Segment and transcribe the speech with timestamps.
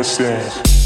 [0.00, 0.79] percent.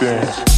[0.00, 0.49] Yeah.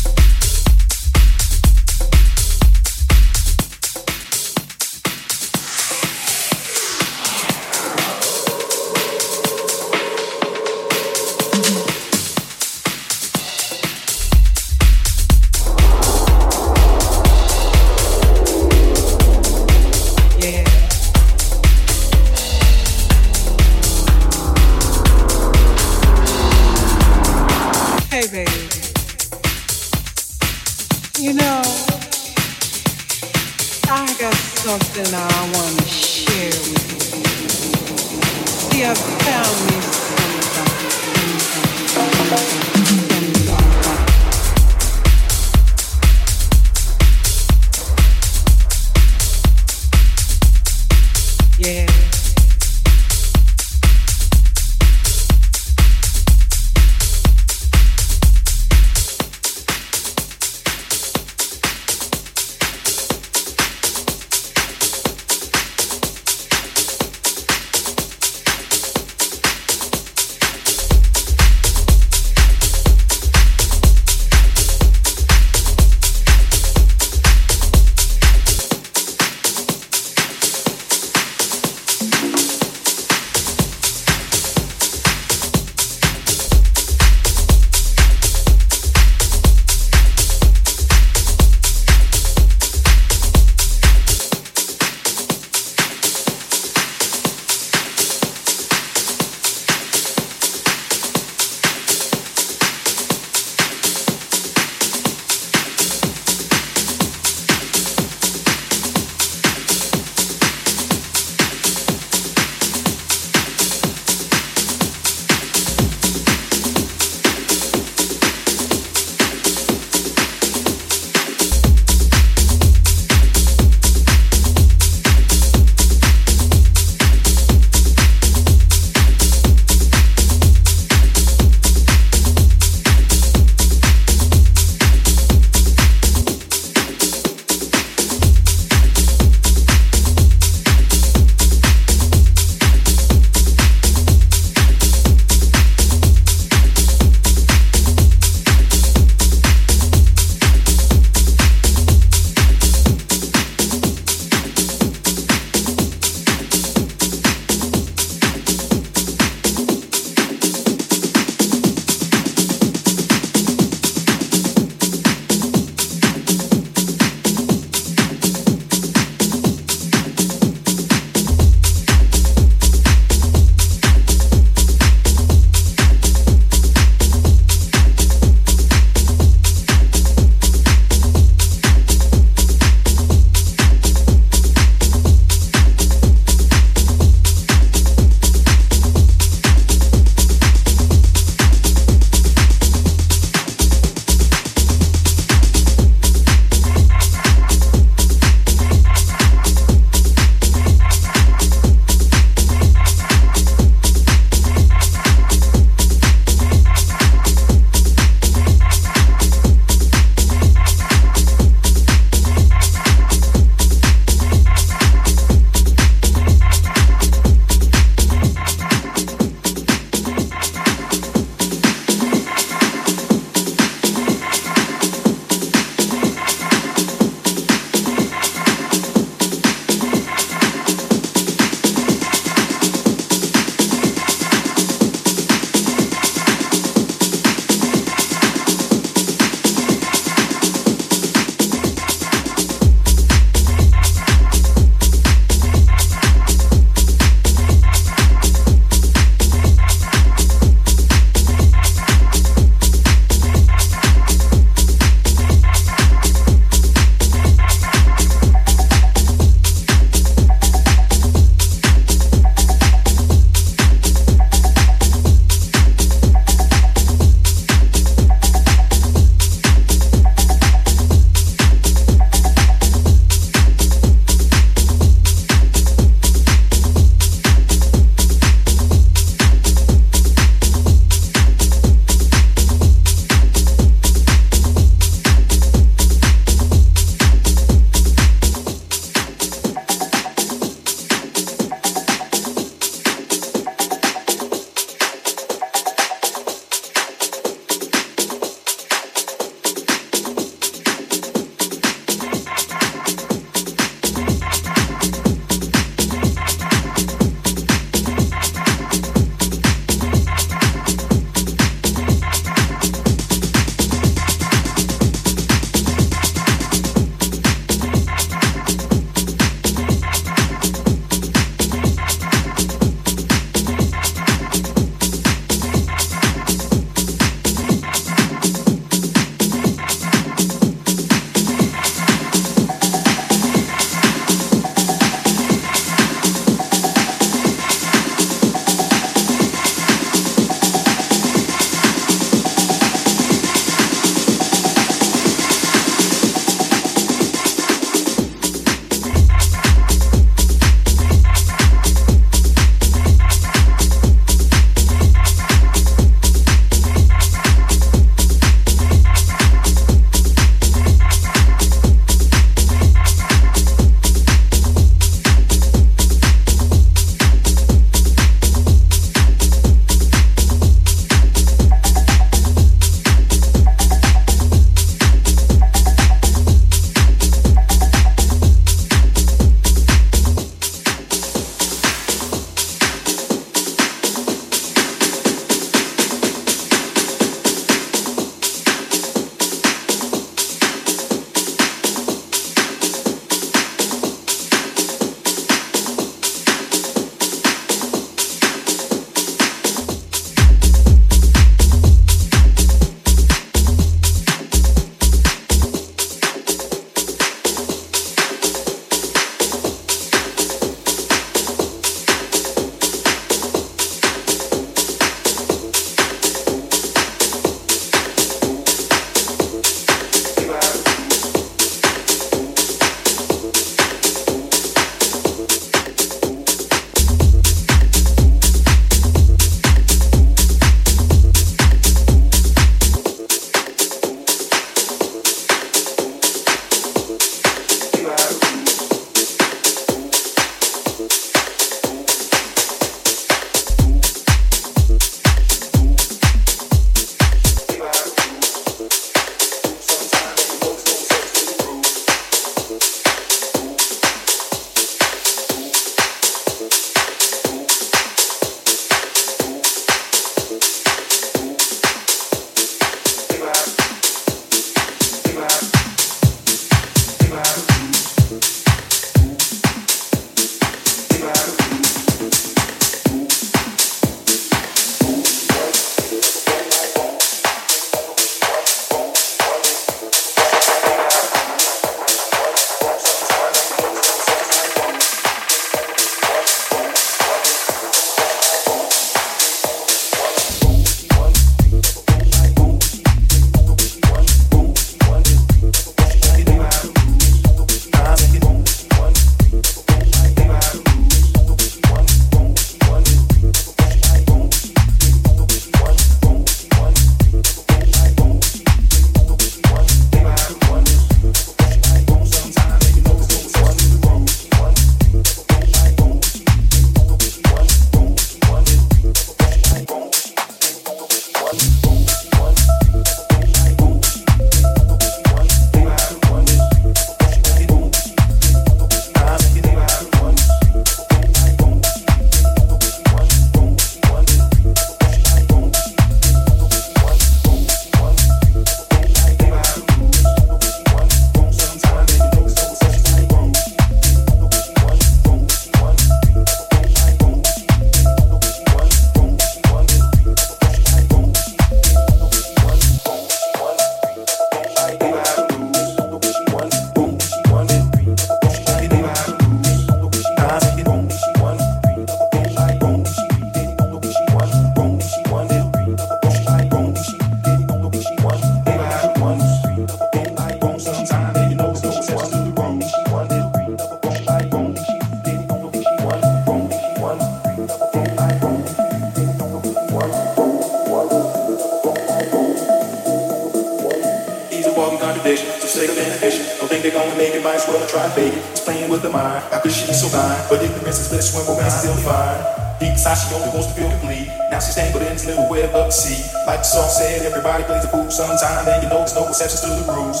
[596.88, 600.00] said everybody plays a fool sometime, and you know there's no exceptions to the rules.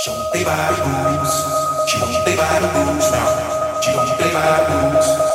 [0.00, 1.32] She don't play by the rules.
[1.88, 3.80] She don't play by the rules now.
[3.80, 5.25] She don't play by the rules.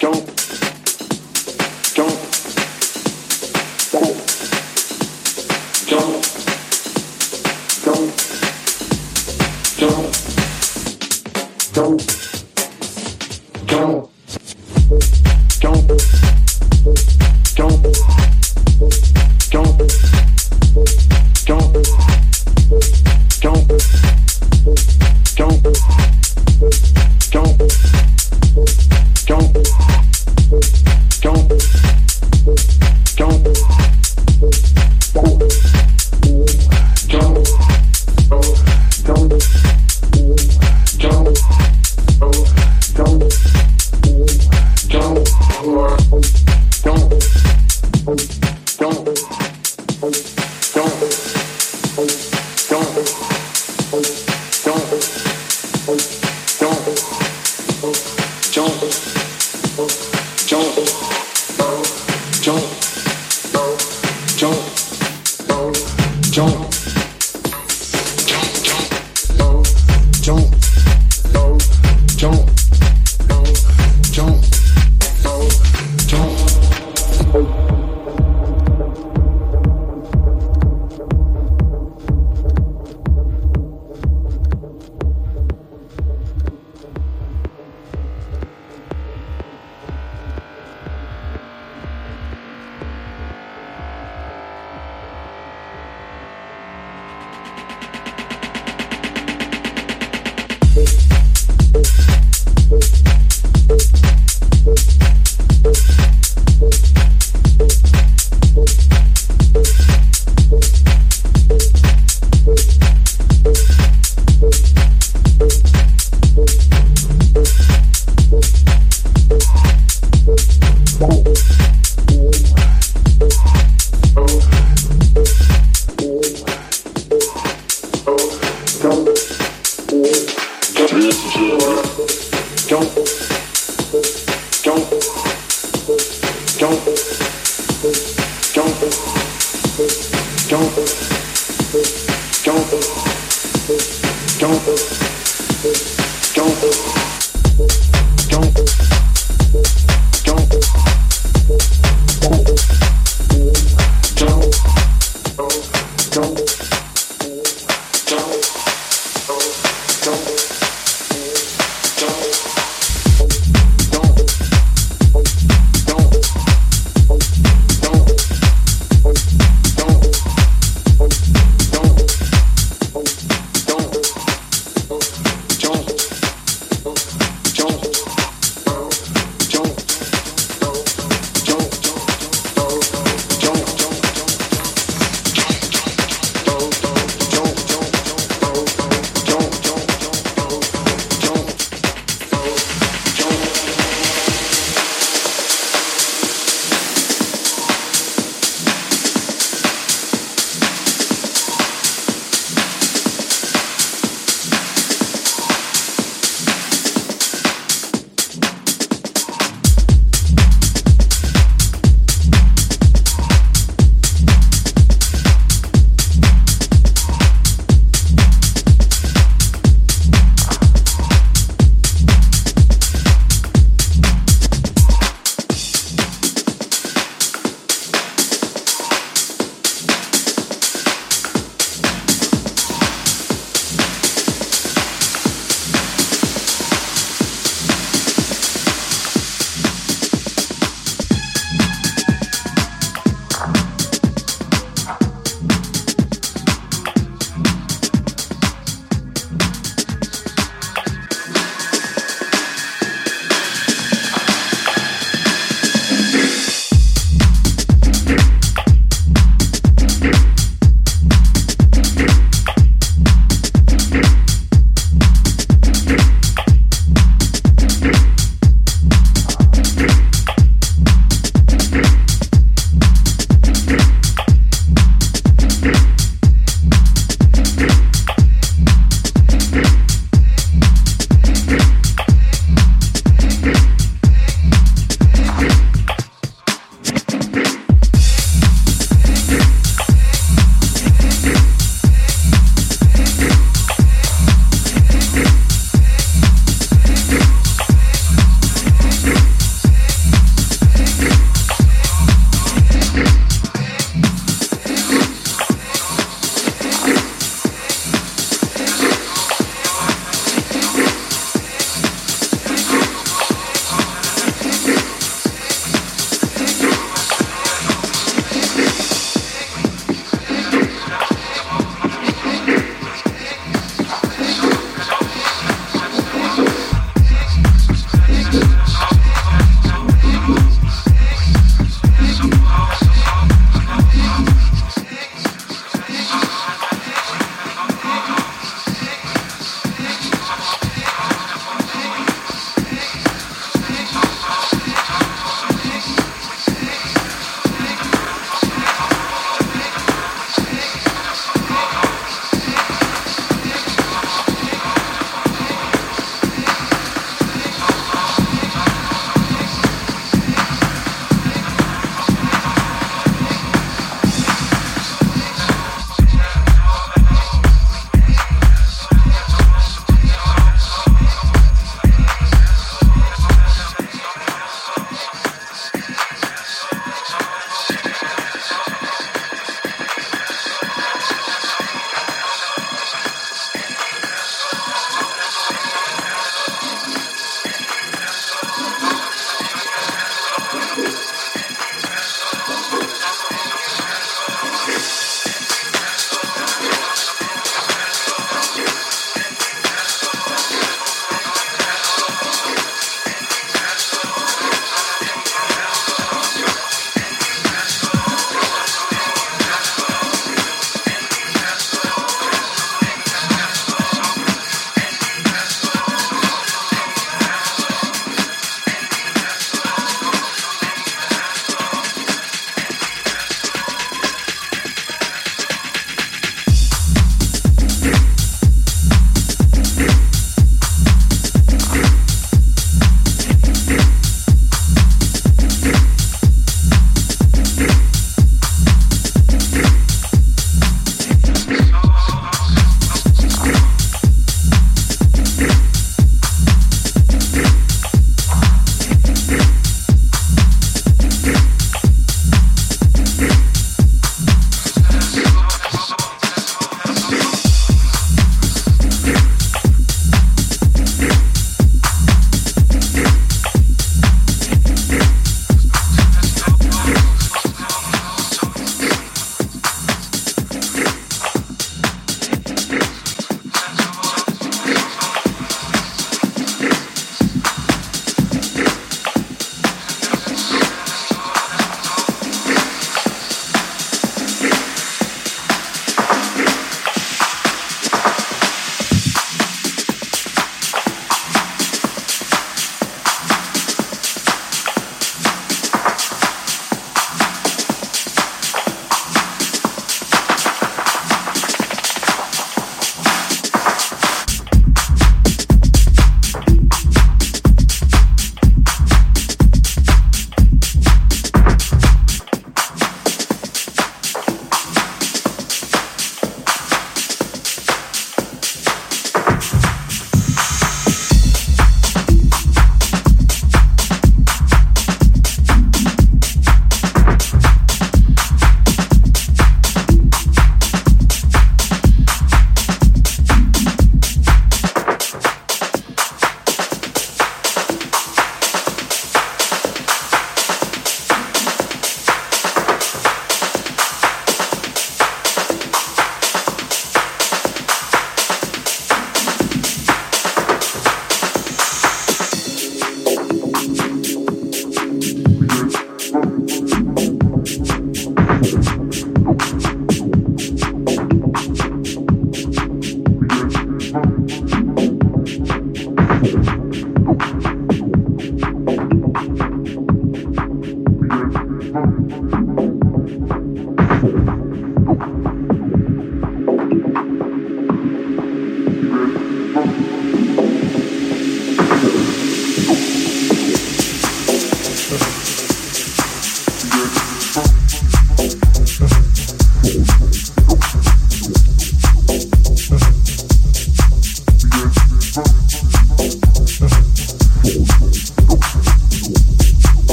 [0.00, 0.39] Donc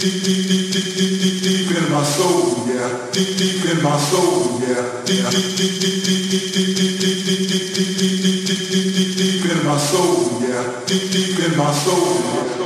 [0.00, 3.10] deep, deep, deep, deep, deep, deep, deep, deep in my soul, yeah.
[3.12, 5.02] Deep, deep in my soul, yeah.
[5.04, 9.16] Deep, deep, deep, deep, deep, deep, deep, deep, deep, deep, deep, deep, deep, deep, deep,
[9.16, 10.84] deep in my soul, yeah.
[10.86, 12.63] Deep, deep in my soul, deep